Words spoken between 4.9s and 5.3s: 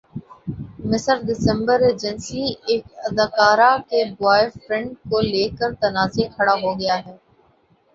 کو